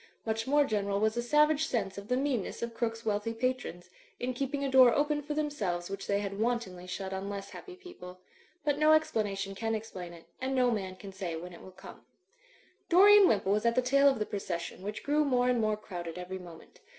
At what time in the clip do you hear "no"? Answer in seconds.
8.79-8.93, 10.55-10.71